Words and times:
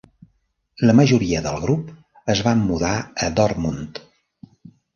La 0.89 0.95
majoria 0.99 1.41
del 1.49 1.59
grup 1.67 1.93
es 2.37 2.43
van 2.49 2.65
mudar 2.73 2.97
a 2.99 3.31
Dortmund. 3.43 4.05